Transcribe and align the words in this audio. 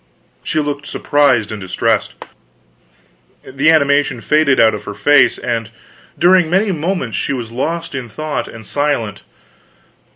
She 0.43 0.59
looked 0.59 0.87
surprised 0.87 1.51
and 1.51 1.61
distressed. 1.61 2.15
The 3.45 3.69
animation 3.69 4.19
faded 4.19 4.59
out 4.59 4.73
of 4.73 4.85
her 4.85 4.95
face; 4.95 5.37
and 5.37 5.69
during 6.17 6.49
many 6.49 6.71
moments 6.71 7.15
she 7.17 7.33
was 7.33 7.51
lost 7.51 7.93
in 7.93 8.09
thought 8.09 8.47
and 8.47 8.65
silent. 8.65 9.21